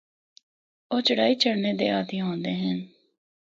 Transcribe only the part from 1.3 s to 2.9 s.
چڑھنا دے عادی ہوندے ہن۔